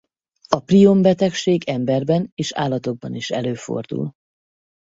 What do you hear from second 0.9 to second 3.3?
betegség emberben és állatokban is